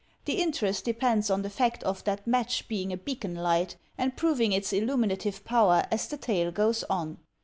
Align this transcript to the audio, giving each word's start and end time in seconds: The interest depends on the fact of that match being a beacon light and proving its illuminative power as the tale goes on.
The 0.25 0.41
interest 0.41 0.83
depends 0.83 1.29
on 1.29 1.43
the 1.43 1.49
fact 1.51 1.83
of 1.83 2.03
that 2.05 2.25
match 2.25 2.67
being 2.67 2.91
a 2.91 2.97
beacon 2.97 3.35
light 3.35 3.77
and 3.99 4.17
proving 4.17 4.51
its 4.51 4.73
illuminative 4.73 5.43
power 5.45 5.85
as 5.91 6.07
the 6.07 6.17
tale 6.17 6.51
goes 6.51 6.83
on. 6.85 7.19